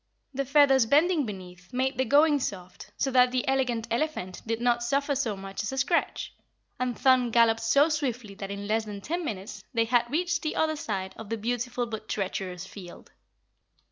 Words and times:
The 0.33 0.45
feathers 0.45 0.87
bending 0.87 1.27
beneath 1.27 1.71
made 1.71 1.99
the 1.99 2.05
going 2.05 2.39
soft 2.39 2.89
so 2.97 3.11
that 3.11 3.29
the 3.29 3.47
Elegant 3.47 3.85
Elephant 3.91 4.41
did 4.47 4.59
not 4.59 4.81
suffer 4.81 5.13
so 5.13 5.37
much 5.37 5.61
as 5.61 5.71
a 5.71 5.77
scratch, 5.77 6.33
and 6.79 6.97
Thun 6.97 7.29
galloped 7.29 7.61
so 7.61 7.87
swiftly 7.87 8.33
that 8.33 8.49
in 8.49 8.65
less 8.67 8.85
than 8.85 9.01
ten 9.01 9.23
minutes 9.23 9.63
they 9.75 9.85
had 9.85 10.09
reached 10.09 10.41
the 10.41 10.55
other 10.55 10.75
side 10.75 11.13
of 11.17 11.29
the 11.29 11.37
beautiful 11.37 11.85
but 11.85 12.09
treacherous 12.09 12.65
field. 12.65 13.11